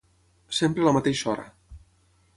Sempre 0.59 0.81
a 0.85 0.89
la 0.89 0.95
mateixa 0.97 1.31
hora. 1.35 1.47